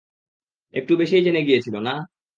[0.73, 1.93] একটু বেশিই জেনে গিয়েছিল, না?